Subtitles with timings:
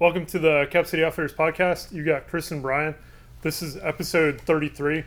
[0.00, 1.90] Welcome to the Cap City Outfitters podcast.
[1.90, 2.94] You got Chris and Brian.
[3.42, 5.02] This is episode 33.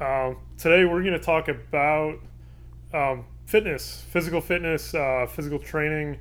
[0.00, 2.18] Um, today we're going to talk about
[2.92, 6.18] um, fitness, physical fitness, uh, physical training,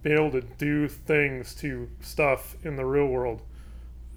[0.00, 3.42] being able to do things to stuff in the real world.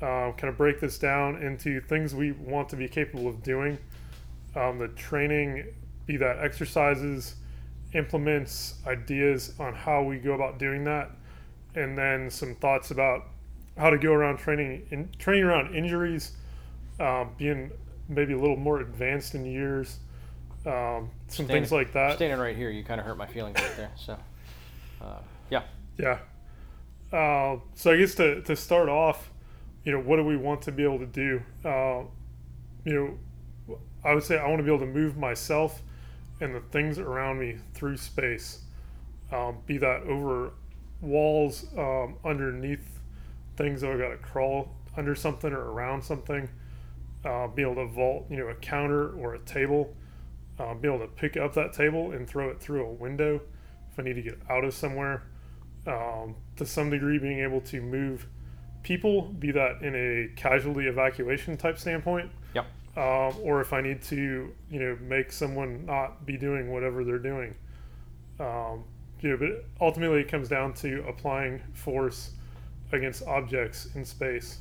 [0.01, 3.77] Um, kind of break this down into things we want to be capable of doing.
[4.55, 5.73] Um, the training,
[6.05, 7.35] be that exercises,
[7.91, 11.11] implements, ideas on how we go about doing that
[11.75, 13.25] and then some thoughts about
[13.77, 16.31] how to go around training in training around injuries,
[16.99, 17.71] um, being
[18.07, 19.99] maybe a little more advanced in years,
[20.65, 22.15] um, some Standing- things like that.
[22.15, 23.91] Standing right here, you kind of hurt my feelings right there.
[23.95, 24.17] So,
[25.01, 25.63] uh, yeah,
[25.97, 26.19] Yeah.
[27.11, 29.31] Uh, so I guess to, to start off,
[29.83, 31.41] you know, what do we want to be able to do?
[31.63, 32.03] Uh,
[32.83, 32.93] you
[33.67, 35.81] know, I would say I want to be able to move myself
[36.41, 38.63] and the things around me through space,
[39.31, 40.51] um, be that over
[41.05, 42.99] walls, um, underneath
[43.55, 46.49] things that I got to crawl under something or around something,
[47.23, 49.93] uh, be able to vault, you know, a counter or a table,
[50.59, 53.41] uh, be able to pick up that table and throw it through a window
[53.91, 55.23] if I need to get out of somewhere.
[55.87, 58.27] Um, to some degree, being able to move
[58.83, 62.65] people, be that in a casualty evacuation type standpoint, Yep.
[62.97, 67.19] um, or if I need to, you know, make someone not be doing whatever they're
[67.19, 67.55] doing.
[68.39, 68.83] Um,
[69.21, 72.31] you know, but ultimately, it comes down to applying force
[72.91, 74.59] against objects in space.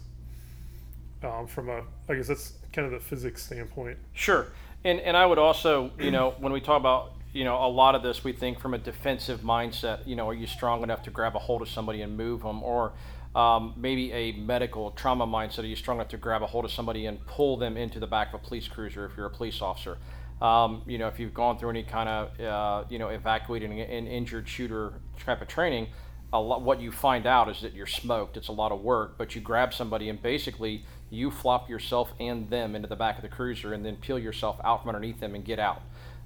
[1.22, 3.96] Um, from a, I guess that's kind of the physics standpoint.
[4.12, 4.48] sure.
[4.84, 7.94] And and I would also, you know, when we talk about, you know, a lot
[7.94, 10.06] of this, we think from a defensive mindset.
[10.06, 12.62] You know, are you strong enough to grab a hold of somebody and move them,
[12.62, 12.92] or
[13.34, 15.60] um, maybe a medical trauma mindset?
[15.60, 18.06] Are you strong enough to grab a hold of somebody and pull them into the
[18.06, 19.96] back of a police cruiser if you're a police officer?
[20.42, 24.06] Um, you know, if you've gone through any kind of, uh, you know, evacuating an
[24.06, 25.88] injured shooter type of training,
[26.32, 28.36] a lot, what you find out is that you're smoked.
[28.36, 32.50] It's a lot of work, but you grab somebody and basically you flop yourself and
[32.50, 35.34] them into the back of the cruiser and then peel yourself out from underneath them
[35.34, 35.82] and get out.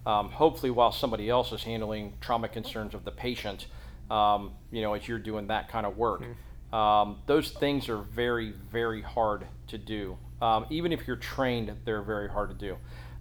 [0.07, 3.67] Um, hopefully, while somebody else is handling trauma concerns of the patient,
[4.11, 6.23] um, you know, as you're doing that kind of work.
[6.73, 10.17] Um, those things are very, very hard to do.
[10.41, 12.77] Um, even if you're trained, they're very hard to do.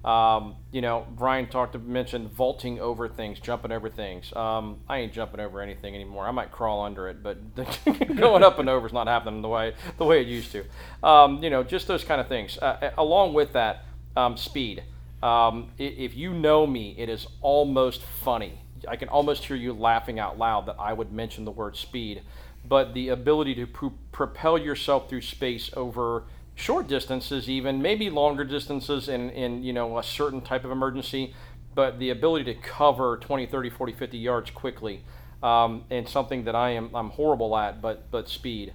[0.08, 4.32] Um, you know, Brian talked mentioned vaulting over things, jumping over things.
[4.34, 6.26] Um, I ain't jumping over anything anymore.
[6.26, 7.38] I might crawl under it, but
[8.16, 10.64] going up and over is not happening the way the way it used to.
[11.04, 12.58] Um, you know, just those kind of things.
[12.58, 13.84] Uh, along with that,
[14.16, 14.82] um, speed.
[15.22, 18.62] Um, if you know me, it is almost funny.
[18.88, 22.22] I can almost hear you laughing out loud that I would mention the word speed.
[22.64, 26.24] But the ability to pro- propel yourself through space over
[26.58, 31.34] short distances, even maybe longer distances in, in you know a certain type of emergency,
[31.74, 35.04] but the ability to cover 20, 30, 40, 50 yards quickly,
[35.42, 38.74] um, and something that I am I'm horrible at, but but speed.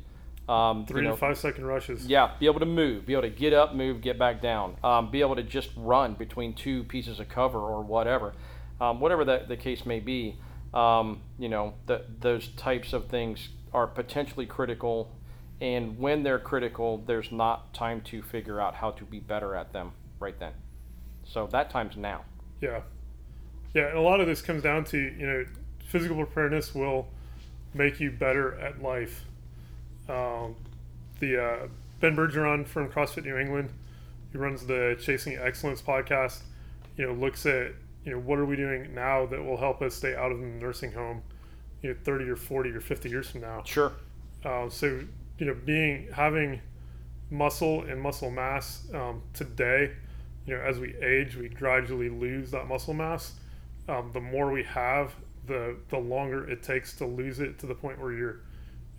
[0.48, 2.06] Um, Three you know, to five second rushes.
[2.06, 5.10] yeah, be able to move, be able to get up, move, get back down, um,
[5.10, 8.32] be able to just run between two pieces of cover or whatever,
[8.80, 10.36] um, whatever that the case may be.
[10.72, 15.14] Um, you know, th those types of things are potentially critical,
[15.62, 19.72] and when they're critical, there's not time to figure out how to be better at
[19.72, 20.52] them right then.
[21.22, 22.24] So that time's now.
[22.60, 22.80] Yeah.
[23.72, 25.46] Yeah, and a lot of this comes down to, you know,
[25.86, 27.06] physical preparedness will
[27.74, 29.24] make you better at life.
[30.08, 30.56] Um,
[31.20, 31.68] the uh,
[32.00, 33.70] Ben Bergeron from CrossFit New England,
[34.32, 36.40] who runs the Chasing Excellence podcast,
[36.96, 37.70] you know, looks at,
[38.04, 40.44] you know, what are we doing now that will help us stay out of the
[40.44, 41.22] nursing home,
[41.82, 43.62] you know, 30 or 40 or 50 years from now.
[43.64, 43.92] Sure.
[44.44, 45.02] Uh, so
[45.42, 46.60] you know, being having
[47.30, 49.90] muscle and muscle mass um, today,
[50.46, 53.32] you know, as we age, we gradually lose that muscle mass.
[53.88, 55.12] Um, the more we have,
[55.48, 58.40] the the longer it takes to lose it to the point where you're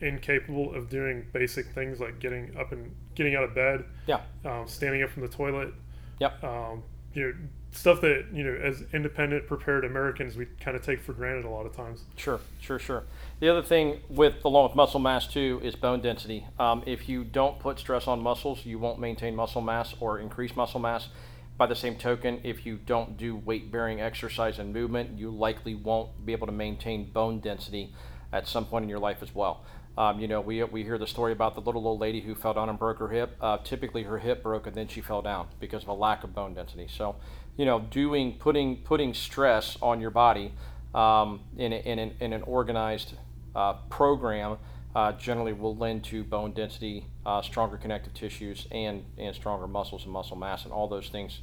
[0.02, 4.20] incapable of doing basic things like getting up and getting out of bed, Yeah.
[4.44, 5.74] um, standing up from the toilet.
[6.20, 6.44] Yep.
[6.44, 6.84] Um,
[7.14, 7.34] you know,
[7.74, 11.50] stuff that you know, as independent, prepared Americans, we kind of take for granted a
[11.50, 12.04] lot of times.
[12.16, 13.04] Sure, sure, sure.
[13.40, 16.46] The other thing with along with muscle mass too is bone density.
[16.60, 20.56] Um, if you don't put stress on muscles, you won't maintain muscle mass or increase
[20.56, 21.10] muscle mass.
[21.56, 25.76] By the same token, if you don't do weight bearing exercise and movement, you likely
[25.76, 27.94] won't be able to maintain bone density
[28.32, 29.64] at some point in your life as well.
[29.98, 32.54] Um, you know, we, we hear the story about the little old lady who fell
[32.54, 33.36] down and broke her hip.
[33.40, 36.34] Uh, typically, her hip broke and then she fell down because of a lack of
[36.34, 36.88] bone density.
[36.90, 37.16] So,
[37.58, 40.54] you know, doing putting putting stress on your body
[40.96, 43.14] um, in, a, in, an, in an organized
[43.56, 44.58] uh, program
[44.96, 50.04] uh, generally will lend to bone density, uh, stronger connective tissues, and, and stronger muscles
[50.04, 51.40] and muscle mass, and all those things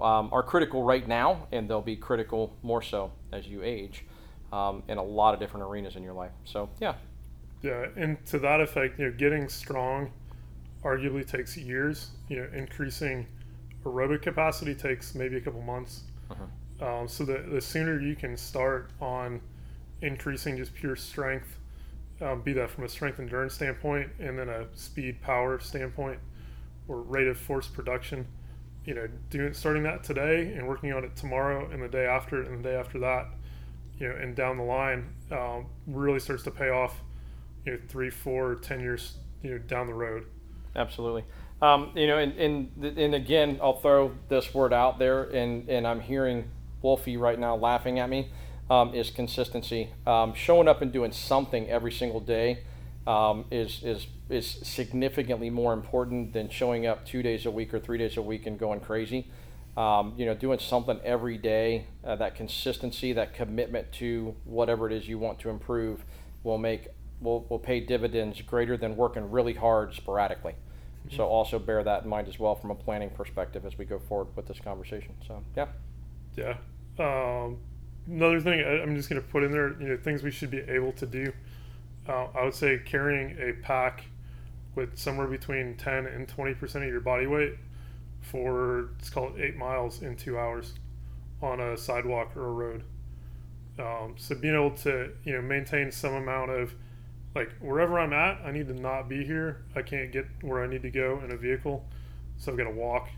[0.00, 4.04] um, are critical right now, and they'll be critical more so as you age
[4.52, 6.32] um, in a lot of different arenas in your life.
[6.44, 6.94] So, yeah,
[7.62, 10.12] Yeah, and to that effect, you know, getting strong
[10.84, 12.10] arguably takes years.
[12.28, 13.26] You know, increasing
[13.84, 16.02] aerobic capacity takes maybe a couple months.
[16.30, 17.00] Uh-huh.
[17.00, 19.40] Um, so the the sooner you can start on
[20.02, 21.58] increasing just pure strength,
[22.20, 26.18] um, be that from a strength endurance standpoint and then a speed power standpoint
[26.86, 28.26] or rate of force production,
[28.84, 32.42] you know, doing starting that today and working on it tomorrow and the day after
[32.42, 33.26] and the day after that,
[33.98, 37.02] you know, and down the line, um, really starts to pay off,
[37.68, 40.24] you know, three, four, ten years, you know, down the road.
[40.74, 41.24] Absolutely.
[41.60, 45.86] Um, you know, and, and and again, I'll throw this word out there, and and
[45.86, 46.50] I'm hearing
[46.80, 48.30] Wolfie right now laughing at me.
[48.70, 49.90] Um, is consistency.
[50.06, 52.64] Um, showing up and doing something every single day
[53.06, 57.80] um, is is is significantly more important than showing up two days a week or
[57.80, 59.30] three days a week and going crazy.
[59.76, 64.92] Um, you know, doing something every day, uh, that consistency, that commitment to whatever it
[64.92, 66.04] is you want to improve,
[66.42, 66.88] will make
[67.20, 70.52] will, will pay dividends greater than working really hard sporadically.
[70.52, 71.16] Mm-hmm.
[71.16, 73.98] So also bear that in mind as well from a planning perspective as we go
[73.98, 75.14] forward with this conversation.
[75.26, 75.66] So yeah.
[76.36, 76.56] Yeah.
[76.98, 77.58] Um,
[78.06, 80.50] another thing I, am just going to put in there, you know, things we should
[80.50, 81.32] be able to do.
[82.08, 84.04] Uh, I would say carrying a pack
[84.74, 87.54] with somewhere between 10 and 20 percent of your body weight
[88.20, 90.74] for let's call it eight miles in two hours
[91.42, 92.84] on a sidewalk or a road.
[93.78, 96.74] Um, so being able to you know maintain some amount of
[97.38, 99.62] like wherever I'm at, I need to not be here.
[99.76, 101.84] I can't get where I need to go in a vehicle,
[102.36, 103.08] so I've got to walk,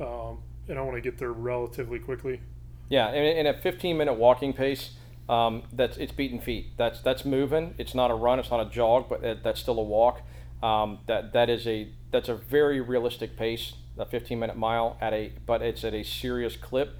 [0.00, 0.38] um,
[0.68, 2.40] and I want to get there relatively quickly.
[2.88, 4.90] Yeah, in, a 15 minute walking pace,
[5.28, 6.76] um, that's it's beating feet.
[6.76, 7.74] That's that's moving.
[7.78, 8.40] It's not a run.
[8.40, 10.22] It's not a jog, but that's still a walk.
[10.62, 13.74] Um, that that is a that's a very realistic pace.
[13.98, 16.96] A 15 minute mile at a but it's at a serious clip.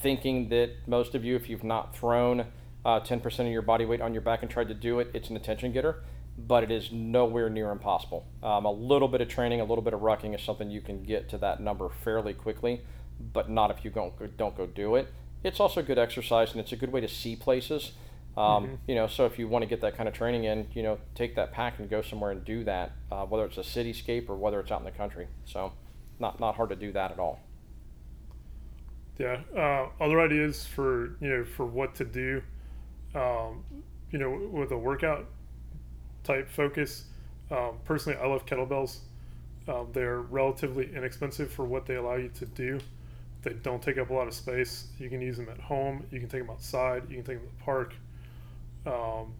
[0.00, 2.46] Thinking that most of you, if you've not thrown
[2.84, 5.30] uh, 10% of your body weight on your back and tried to do it, it's
[5.30, 6.02] an attention getter,
[6.36, 8.26] but it is nowhere near impossible.
[8.42, 11.02] Um, a little bit of training, a little bit of rucking is something you can
[11.02, 12.82] get to that number fairly quickly,
[13.32, 15.12] but not if you don't, don't go do it.
[15.42, 17.92] It's also good exercise and it's a good way to see places.
[18.36, 18.74] Um, mm-hmm.
[18.86, 20.98] You know, so if you want to get that kind of training in, you know,
[21.16, 24.36] take that pack and go somewhere and do that, uh, whether it's a cityscape or
[24.36, 25.26] whether it's out in the country.
[25.44, 25.72] So,
[26.20, 27.40] not not hard to do that at all.
[29.18, 29.40] Yeah.
[29.56, 32.42] Uh, other ideas for you know for what to do
[33.18, 33.64] um,
[34.10, 35.26] you know, with a workout
[36.24, 37.04] type focus.
[37.50, 38.98] Um, personally, I love kettlebells.
[39.66, 42.78] Um, they're relatively inexpensive for what they allow you to do.
[43.42, 44.88] They don't take up a lot of space.
[44.98, 46.04] You can use them at home.
[46.10, 47.04] You can take them outside.
[47.08, 47.94] You can take them to the park.
[48.86, 49.34] Um,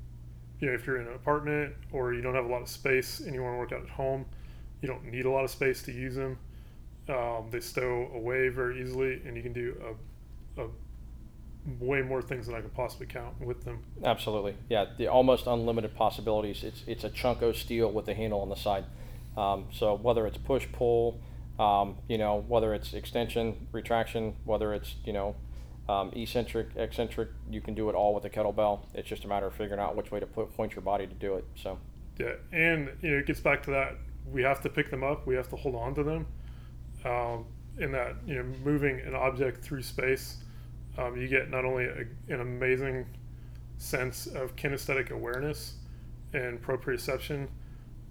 [0.60, 3.20] you know, if you're in an apartment or you don't have a lot of space
[3.20, 4.24] and you want to work out at home,
[4.82, 6.38] you don't need a lot of space to use them.
[7.08, 9.74] Um, they stow away very easily, and you can do
[10.56, 10.68] a, a
[11.80, 13.82] way more things than I could possibly count with them.
[14.04, 14.86] Absolutely, yeah.
[14.96, 16.64] The almost unlimited possibilities.
[16.64, 18.84] It's it's a chunk of steel with a handle on the side.
[19.36, 21.20] Um, so whether it's push pull,
[21.58, 25.36] um, you know, whether it's extension, retraction, whether it's you know,
[25.88, 28.80] um, eccentric, eccentric, you can do it all with a kettlebell.
[28.94, 31.14] It's just a matter of figuring out which way to put, point your body to
[31.14, 31.44] do it.
[31.54, 31.78] So.
[32.18, 33.96] Yeah, and you know, it gets back to that.
[34.26, 35.26] We have to pick them up.
[35.26, 36.26] We have to hold on to them.
[37.04, 37.46] Um,
[37.78, 40.38] in that you know, moving an object through space
[40.98, 43.06] um, you get not only a, an amazing
[43.78, 45.76] sense of kinesthetic awareness
[46.34, 47.48] and proprioception,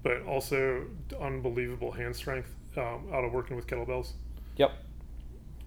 [0.04, 0.86] but also
[1.22, 4.14] unbelievable hand strength um, out of working with kettlebells.
[4.56, 4.72] Yep.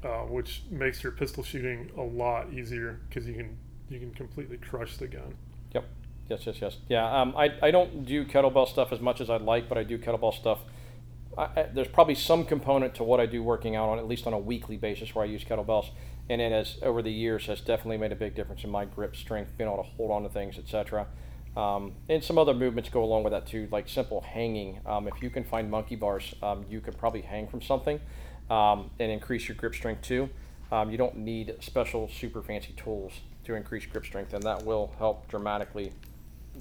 [0.03, 3.57] Uh, which makes your pistol shooting a lot easier because you can
[3.91, 5.35] you can completely crush the gun.
[5.75, 5.85] Yep.
[6.31, 6.47] Yes.
[6.47, 6.57] Yes.
[6.63, 6.77] Yes.
[6.89, 7.21] Yeah.
[7.21, 9.99] Um, I I don't do kettlebell stuff as much as I'd like, but I do
[9.99, 10.61] kettlebell stuff.
[11.37, 14.27] I, I, there's probably some component to what I do working out on at least
[14.27, 15.91] on a weekly basis where I use kettlebells
[16.31, 19.17] and it has over the years has definitely made a big difference in my grip
[19.17, 21.09] strength, being able to hold on to things, etc.
[21.57, 24.79] Um, and some other movements go along with that too, like simple hanging.
[24.87, 28.01] Um, if you can find monkey bars, um, you could probably hang from something
[28.49, 30.31] um, and increase your grip strength too.
[30.71, 34.93] Um, you don't need special super fancy tools to increase grip strength, and that will
[34.99, 35.93] help dramatically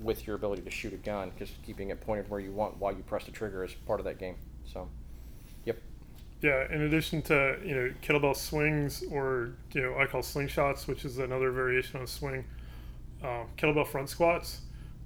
[0.01, 2.91] with your ability to shoot a gun because keeping it pointed where you want while
[2.91, 4.35] you press the trigger is part of that game.
[4.73, 4.89] So.
[6.41, 11.03] Yeah, in addition to you know kettlebell swings or you know I call slingshots, which
[11.03, 12.46] is another variation on swing,
[13.24, 14.62] um, kettlebell front squats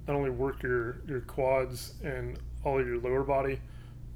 [0.08, 3.60] not only work your your quads and all of your lower body,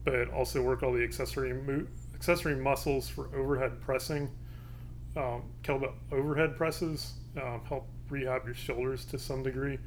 [0.05, 4.31] but also work all the accessory mo- accessory muscles for overhead pressing.
[5.17, 9.79] Um, kettlebell overhead presses um, help rehab your shoulders to some degree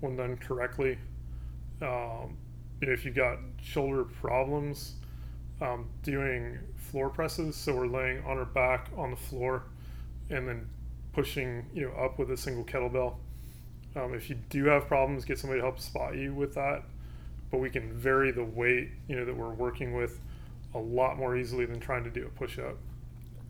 [0.00, 0.98] when done correctly.
[1.82, 2.36] Um,
[2.80, 4.94] you know, if you've got shoulder problems,
[5.60, 7.56] um, doing floor presses.
[7.56, 9.64] So we're laying on our back on the floor
[10.30, 10.68] and then
[11.12, 13.16] pushing, you know, up with a single kettlebell.
[13.96, 16.82] Um, if you do have problems, get somebody to help spot you with that.
[17.50, 20.20] But we can vary the weight, you know, that we're working with
[20.74, 22.76] a lot more easily than trying to do a push up.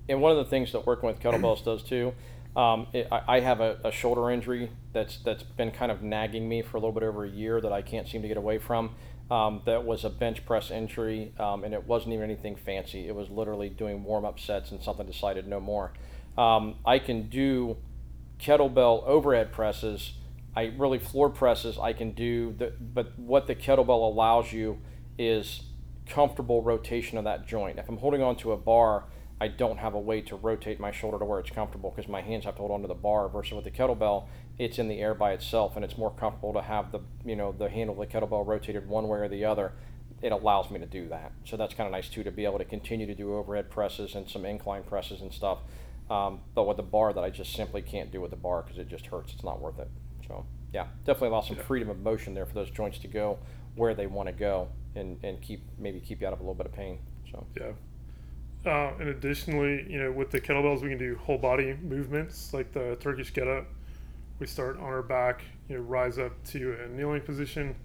[0.08, 2.12] And one of the things that working with kettlebells does too,
[2.56, 6.62] um, it, I, have a, a, shoulder injury that's that's been kind of nagging me
[6.62, 8.94] for a little bit over a year that I can't seem to get away from.
[9.31, 13.09] Um, that was a bench press injury, um, and it wasn't even anything fancy.
[13.09, 15.93] It was literally doing warm up sets, and something decided no more.
[16.37, 17.78] Um, I can do
[18.38, 20.12] kettlebell overhead presses.
[20.54, 21.78] I really floor presses.
[21.78, 24.78] I can do, the, but what the kettlebell allows you
[25.19, 25.62] is
[26.07, 27.78] comfortable rotation of that joint.
[27.78, 29.04] If I'm holding on to a bar,
[29.41, 32.23] I don't have a way to rotate my shoulder to where it's comfortable because my
[32.23, 33.29] hands have to hold onto the bar.
[33.29, 34.26] Versus with the kettlebell,
[34.59, 37.53] it's in the air by itself, and it's more comfortable to have the you know
[37.53, 39.73] the handle of the kettlebell rotated one way or the other.
[40.23, 42.59] It allows me to do that, so that's kind of nice too to be able
[42.59, 45.59] to continue to do overhead presses and some incline presses and stuff.
[46.09, 48.79] Um, but with the bar, that I just simply can't do with the bar because
[48.79, 49.33] it just hurts.
[49.33, 49.91] It's not worth it.
[50.29, 53.38] So yeah, definitely allow some freedom of motion there for those joints to go
[53.75, 56.55] where they want to go and, and keep maybe keep you out of a little
[56.55, 56.99] bit of pain.
[57.31, 57.73] So yeah.
[58.66, 62.73] Uh, and additionally, you know, with the kettlebells, we can do whole body movements like
[62.73, 63.66] the Turkish get up.
[64.38, 67.76] We start on our back, you know, rise up to a kneeling position,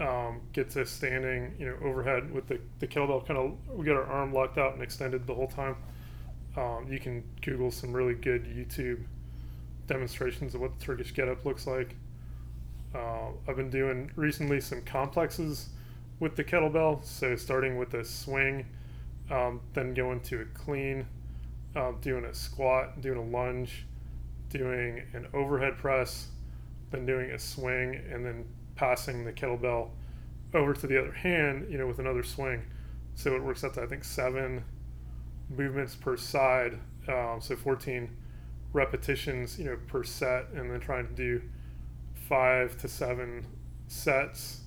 [0.00, 3.26] um, get to standing, you know, overhead with the, the kettlebell.
[3.26, 5.76] Kind of, we get our arm locked out and extended the whole time.
[6.56, 9.04] Um, you can Google some really good YouTube
[9.86, 11.94] demonstrations of what the Turkish get up looks like.
[12.94, 15.68] Uh, I've been doing recently some complexes
[16.20, 17.04] with the kettlebell.
[17.04, 18.64] So starting with a swing,
[19.30, 21.06] um, then going to a clean,
[21.74, 23.86] uh, doing a squat, doing a lunge,
[24.48, 26.28] doing an overhead press,
[26.90, 29.90] then doing a swing, and then passing the kettlebell
[30.54, 32.62] over to the other hand, you know, with another swing.
[33.14, 34.64] So it works out to I think seven
[35.48, 36.78] movements per side.
[37.08, 38.10] Um, so 14
[38.72, 41.42] repetitions, you know, per set, and then trying to do
[42.28, 43.46] five to seven
[43.88, 44.62] sets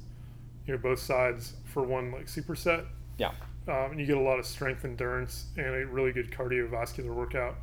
[0.70, 2.86] you know both sides for one like superset.
[3.18, 3.32] Yeah.
[3.70, 7.56] Um, and you get a lot of strength endurance and a really good cardiovascular workout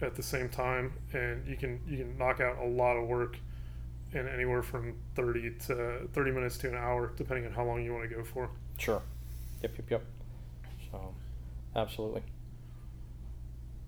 [0.00, 3.36] at the same time, and you can you can knock out a lot of work
[4.12, 7.92] in anywhere from 30 to 30 minutes to an hour, depending on how long you
[7.92, 8.50] want to go for.
[8.78, 9.02] Sure.
[9.62, 9.78] Yep.
[9.78, 9.90] Yep.
[9.90, 10.04] Yep.
[10.90, 11.14] So,
[11.74, 12.22] absolutely.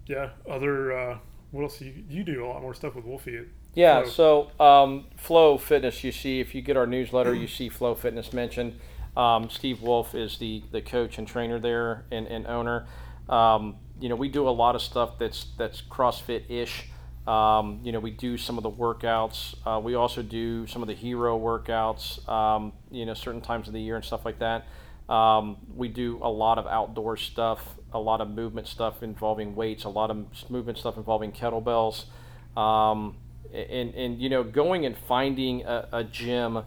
[0.07, 0.31] Yeah.
[0.49, 0.93] Other.
[0.93, 1.19] Uh,
[1.51, 1.81] what else?
[1.81, 3.43] You, you do a lot more stuff with Wolfie.
[3.75, 4.49] Yeah, Flow.
[4.59, 8.33] so um, Flow Fitness, you see, if you get our newsletter, you see Flow Fitness
[8.33, 8.79] mentioned.
[9.17, 12.87] Um, Steve Wolf is the, the coach and trainer there and, and owner.
[13.29, 16.89] Um, you know, we do a lot of stuff that's that's CrossFit ish.
[17.27, 19.55] Um, you know, we do some of the workouts.
[19.65, 22.29] Uh, we also do some of the hero workouts.
[22.29, 24.67] Um, you know, certain times of the year and stuff like that.
[25.09, 29.85] Um, we do a lot of outdoor stuff, a lot of movement stuff involving weights,
[29.85, 32.07] a lot of movement stuff involving kettlebells.
[32.57, 33.17] Um,
[33.53, 36.65] and and you know going and finding a, a gym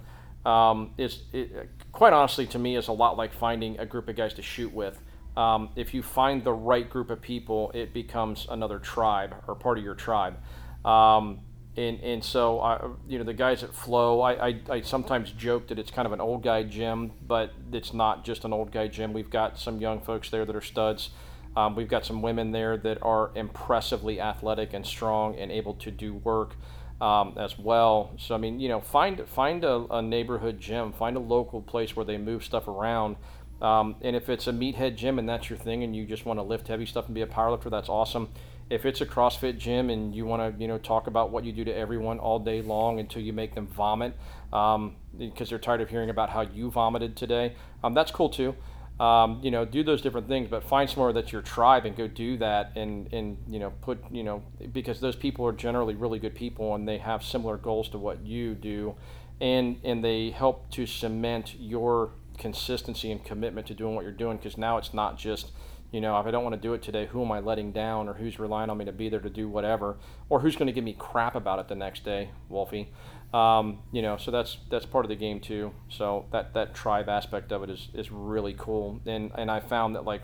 [0.48, 4.16] um, is it, quite honestly to me is a lot like finding a group of
[4.16, 5.00] guys to shoot with.
[5.36, 9.78] Um, if you find the right group of people, it becomes another tribe or part
[9.78, 10.38] of your tribe.
[10.84, 11.42] Um,
[11.76, 15.68] and, and so, I, you know, the guys at Flow, I, I, I, sometimes joke
[15.68, 18.88] that it's kind of an old guy gym, but it's not just an old guy
[18.88, 19.14] gym.
[19.14, 21.12] We've got some young folks there that are studs.
[21.56, 25.92] Um, we've got some women there that are impressively athletic and strong and able to
[25.92, 26.56] do work
[27.00, 28.12] um, as well.
[28.18, 31.96] So I mean, you know, find find a, a, neighborhood gym, find a local place
[31.96, 33.18] where they move stuff around.
[33.62, 36.40] Um, and if it's a meathead gym and that's your thing, and you just want
[36.40, 38.30] to lift heavy stuff and be a powerlifter, that's awesome.
[38.70, 41.54] If it's a CrossFit gym and you want to, you know, talk about what you
[41.54, 44.14] do to everyone all day long until you make them vomit,
[44.52, 48.56] um, because they're tired of hearing about how you vomited today, um, that's cool too
[49.00, 52.08] um, you know, do those different things, but find somewhere that's your tribe and go
[52.08, 56.18] do that and, and, you know, put, you know, because those people are generally really
[56.18, 58.96] good people and they have similar goals to what you do.
[59.40, 64.38] And, and they help to cement your consistency and commitment to doing what you're doing
[64.38, 65.52] because now it's not just,
[65.92, 68.10] you know, if I don't want to do it today, who am I letting down
[68.10, 69.98] or who's relying on me to be there to do whatever?
[70.28, 72.92] Or who's going to give me crap about it the next day, Wolfie.
[73.34, 75.74] Um, you know, so that's that's part of the game too.
[75.90, 79.02] So that that tribe aspect of it is, is really cool.
[79.06, 80.22] And and I found that like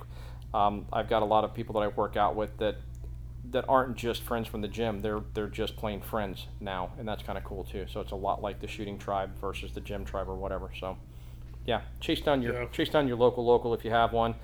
[0.54, 2.78] um, I've got a lot of people that I work out with that
[3.52, 5.02] that aren't just friends from the gym.
[5.02, 7.86] They're they're just plain friends now, and that's kind of cool too.
[7.92, 10.72] So it's a lot like the shooting tribe versus the gym tribe or whatever.
[10.80, 10.98] So
[11.66, 12.68] yeah, chase down your yeah.
[12.72, 14.36] chase down your local local if you have one.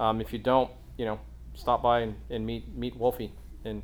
[0.00, 1.20] Um, if you don't, you know,
[1.54, 3.32] stop by and, and meet meet Wolfie
[3.64, 3.82] and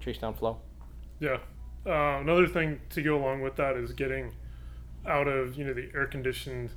[0.00, 0.58] chase down Flow.
[1.18, 1.38] Yeah,
[1.86, 4.32] uh, another thing to go along with that is getting
[5.06, 6.70] out of you know the air conditioned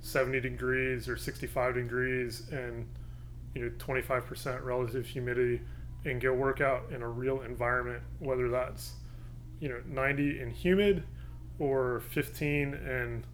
[0.00, 2.86] 70 degrees or 65 degrees and
[3.54, 5.60] you know 25% relative humidity
[6.04, 8.94] and go work out in a real environment whether that's
[9.60, 11.04] you know 90 and humid
[11.58, 13.24] or 15 and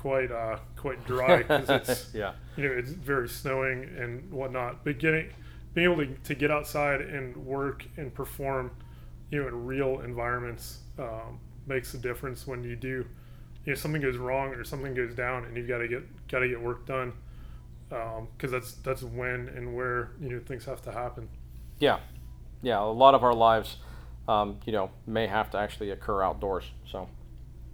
[0.00, 2.32] quite uh, quite dry because it's yeah.
[2.56, 4.84] you know it's very snowing and whatnot.
[4.84, 5.30] But getting
[5.74, 8.70] being able to, to get outside and work and perform,
[9.30, 13.06] you know, in real environments um, makes a difference when you do.
[13.64, 16.40] You know, something goes wrong or something goes down, and you've got to get got
[16.40, 17.12] to get work done
[17.88, 21.28] because um, that's that's when and where you know things have to happen.
[21.78, 22.00] Yeah,
[22.62, 22.80] yeah.
[22.80, 23.76] A lot of our lives,
[24.28, 26.64] um, you know, may have to actually occur outdoors.
[26.90, 27.08] So,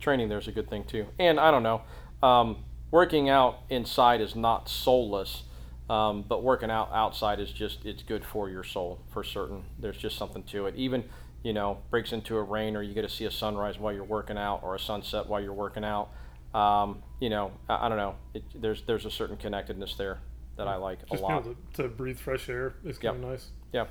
[0.01, 1.07] training there's a good thing too.
[1.19, 1.83] And I don't know,
[2.23, 5.43] um, working out inside is not soulless,
[5.91, 9.65] um, but working out outside is just it's good for your soul for certain.
[9.79, 10.75] There's just something to it.
[10.77, 11.05] Even
[11.47, 14.03] you know breaks into a rain or you get to see a sunrise while you're
[14.19, 16.09] working out or a sunset while you're working out.
[16.53, 18.15] Um, you know, I, I don't know.
[18.35, 20.19] It, there's there's a certain connectedness there
[20.57, 21.45] that I like Just a lot.
[21.45, 23.13] to, to breathe fresh air is Yep.
[23.15, 23.51] kind of nice.
[23.73, 23.87] Yeah,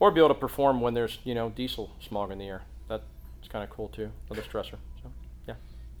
[0.00, 2.62] or be able to perform when there's you know diesel smog in the air.
[2.88, 3.04] That's
[3.48, 4.10] kind of cool too.
[4.28, 4.76] Another stressor.
[5.02, 5.10] So
[5.46, 5.54] yeah,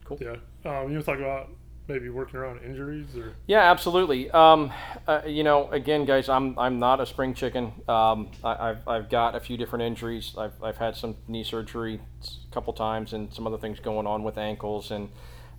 [0.04, 0.18] cool.
[0.20, 0.32] Yeah.
[0.66, 1.48] Um, you want to talk about
[1.88, 4.30] maybe working around injuries or Yeah, absolutely.
[4.30, 4.72] Um,
[5.06, 7.72] uh, you know, again, guys, I'm I'm not a spring chicken.
[7.88, 10.34] Um, I, I've I've got a few different injuries.
[10.36, 14.22] I've I've had some knee surgery a couple times and some other things going on
[14.22, 15.08] with ankles and.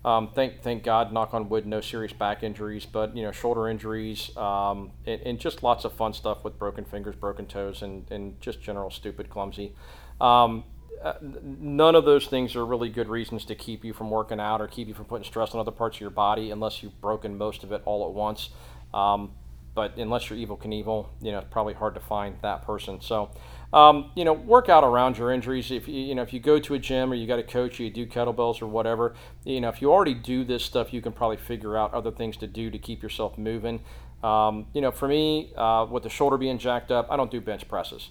[0.05, 3.67] Um, thank thank God, knock on wood, no serious back injuries, but you know shoulder
[3.67, 8.09] injuries um, and, and just lots of fun stuff with broken fingers, broken toes, and,
[8.09, 9.75] and just general stupid, clumsy.
[11.41, 14.67] None of those things are really good reasons to keep you from working out or
[14.67, 17.63] keep you from putting stress on other parts of your body unless you've broken most
[17.63, 18.49] of it all at once.
[18.93, 19.31] Um,
[19.75, 22.99] but unless you're Evel Knievel, you know, it's probably hard to find that person.
[22.99, 23.29] So,
[23.71, 25.71] um, you know, work out around your injuries.
[25.71, 27.79] If you, you know, if you go to a gym or you got a coach,
[27.79, 29.15] you do kettlebells or whatever,
[29.45, 32.35] you know, if you already do this stuff, you can probably figure out other things
[32.37, 33.81] to do to keep yourself moving.
[34.21, 37.39] Um, you know, for me, uh, with the shoulder being jacked up, I don't do
[37.39, 38.09] bench presses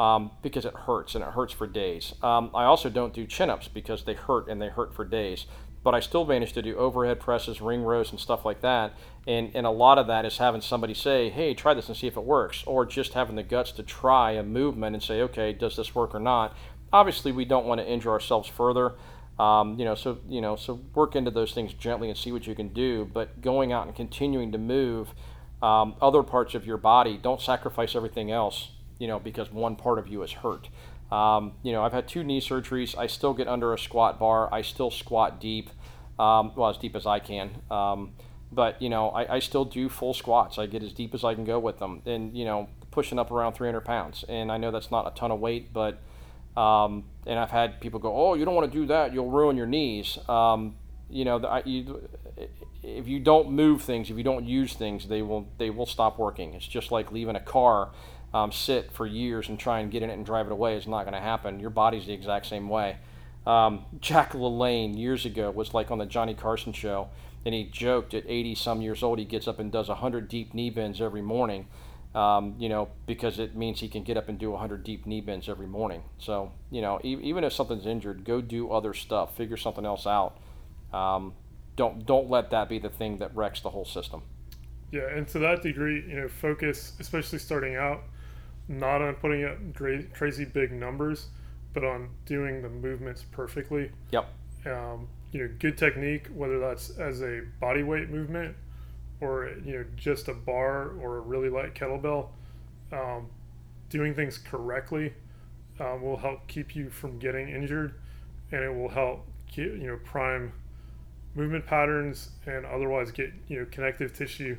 [0.00, 2.14] um, because it hurts and it hurts for days.
[2.22, 5.44] Um, I also don't do chin ups because they hurt and they hurt for days.
[5.84, 8.94] But I still manage to do overhead presses, ring rows, and stuff like that.
[9.26, 12.06] And, and a lot of that is having somebody say, hey, try this and see
[12.06, 15.52] if it works, or just having the guts to try a movement and say, okay,
[15.52, 16.56] does this work or not?
[16.94, 18.94] Obviously, we don't want to injure ourselves further.
[19.38, 22.46] Um, you know, so you know, so work into those things gently and see what
[22.46, 23.08] you can do.
[23.12, 25.14] But going out and continuing to move
[25.62, 28.70] um, other parts of your body, don't sacrifice everything else.
[29.00, 30.68] You know, because one part of you is hurt.
[31.10, 32.96] Um, you know, I've had two knee surgeries.
[32.96, 34.52] I still get under a squat bar.
[34.52, 35.70] I still squat deep,
[36.18, 37.50] um, well as deep as I can.
[37.70, 38.12] Um,
[38.52, 40.58] but you know, I, I still do full squats.
[40.58, 43.30] I get as deep as I can go with them, and you know, pushing up
[43.30, 44.24] around 300 pounds.
[44.28, 46.00] And I know that's not a ton of weight, but
[46.56, 49.12] um, and I've had people go, "Oh, you don't want to do that.
[49.12, 50.76] You'll ruin your knees." Um,
[51.08, 52.08] you know, I, you,
[52.82, 56.18] if you don't move things, if you don't use things, they will they will stop
[56.18, 56.54] working.
[56.54, 57.90] It's just like leaving a car
[58.32, 60.76] um, sit for years and try and get in it and drive it away.
[60.76, 61.60] is not going to happen.
[61.60, 62.96] Your body's the exact same way.
[63.46, 67.08] Um, Jack LaLanne years ago was like on the Johnny Carson show,
[67.44, 70.54] and he joked at 80 some years old he gets up and does 100 deep
[70.54, 71.66] knee bends every morning.
[72.12, 75.20] Um, you know, because it means he can get up and do 100 deep knee
[75.20, 76.02] bends every morning.
[76.18, 80.08] So, you know, e- even if something's injured, go do other stuff, figure something else
[80.08, 80.36] out.
[80.92, 81.34] Um,
[81.76, 84.22] don't don't let that be the thing that wrecks the whole system.
[84.90, 88.02] Yeah, and to that degree, you know, focus, especially starting out,
[88.70, 89.58] not on putting up
[90.14, 91.26] crazy big numbers,
[91.74, 93.90] but on doing the movements perfectly.
[94.12, 94.32] Yep.
[94.64, 98.56] Um, you know, good technique, whether that's as a body weight movement
[99.20, 102.28] or you know just a bar or a really light kettlebell.
[102.92, 103.28] Um,
[103.88, 105.12] doing things correctly
[105.80, 107.94] um, will help keep you from getting injured,
[108.52, 110.52] and it will help get, you know prime
[111.34, 114.56] movement patterns and otherwise get you know connective tissue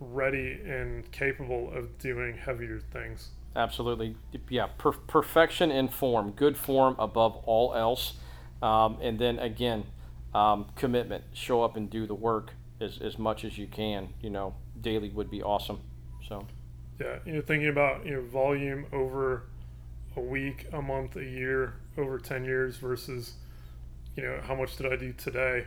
[0.00, 3.30] ready and capable of doing heavier things.
[3.56, 4.16] Absolutely.
[4.48, 8.14] Yeah, per- perfection in form, good form above all else.
[8.62, 9.84] Um, and then again,
[10.34, 11.24] um, commitment.
[11.32, 14.10] Show up and do the work as, as much as you can.
[14.20, 15.80] You know, daily would be awesome.
[16.28, 16.46] So,
[17.00, 19.44] Yeah, you know, thinking about you know volume over
[20.16, 23.34] a week, a month, a year, over ten years versus
[24.16, 25.64] you know how much did I do today?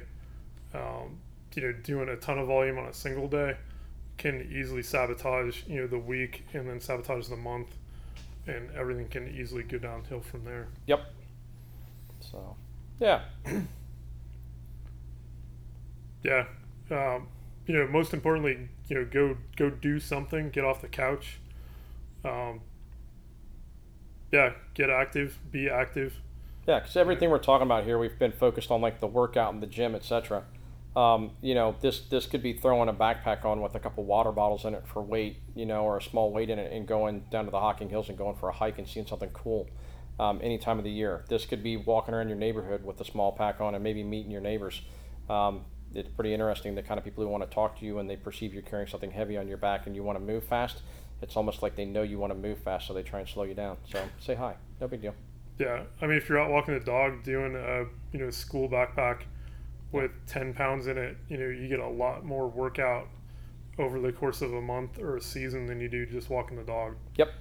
[0.73, 1.17] Um,
[1.55, 3.57] you know, doing a ton of volume on a single day
[4.21, 7.69] can easily sabotage you know the week and then sabotage the month,
[8.45, 10.67] and everything can easily go downhill from there.
[10.85, 11.11] yep.
[12.19, 12.55] So,
[12.99, 13.21] yeah.
[16.23, 16.45] Yeah,
[16.91, 17.29] um,
[17.65, 21.39] you know, most importantly, you know, go go do something, get off the couch.
[22.23, 22.61] Um,
[24.31, 26.13] yeah, get active, be active.
[26.67, 29.63] Yeah, because everything we're talking about here, we've been focused on like the workout and
[29.63, 30.43] the gym, etc.
[30.95, 34.31] Um, you know, this this could be throwing a backpack on with a couple water
[34.31, 37.23] bottles in it for weight, you know, or a small weight in it, and going
[37.31, 39.69] down to the Hocking Hills and going for a hike and seeing something cool.
[40.19, 41.23] um, any time of the year.
[41.29, 44.31] This could be walking around your neighborhood with a small pack on and maybe meeting
[44.31, 44.81] your neighbors.
[45.29, 48.09] Um, it's pretty interesting the kind of people who want to talk to you and
[48.09, 50.83] they perceive you're carrying something heavy on your back and you want to move fast.
[51.21, 53.43] It's almost like they know you want to move fast, so they try and slow
[53.43, 53.77] you down.
[53.91, 55.13] So say hi, no big deal.
[55.59, 59.23] Yeah, I mean, if you're out walking the dog, doing a you know school backpack
[59.91, 63.07] with ten pounds in it, you know you get a lot more workout
[63.77, 66.63] over the course of a month or a season than you do just walking the
[66.63, 66.95] dog.
[67.17, 67.31] Yep.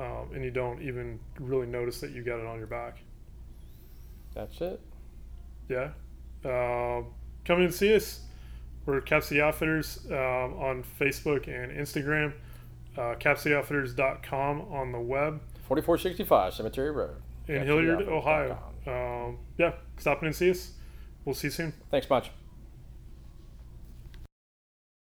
[0.00, 2.98] Um, and you don't even really notice that you got it on your back.
[4.34, 4.80] That's it.
[5.68, 5.90] Yeah.
[6.44, 7.06] Um,
[7.44, 8.20] come and see us.
[8.86, 12.32] We're Cap City Outfitters um, on Facebook and Instagram.
[12.96, 15.40] Uh, CapCityOutfitters.com on the web.
[15.66, 17.16] 4465 Cemetery Road.
[17.48, 18.58] In Hilliard, Ohio.
[18.86, 20.72] Um, yeah, stop in and see us.
[21.28, 21.74] We'll see you soon.
[21.90, 22.30] Thanks much.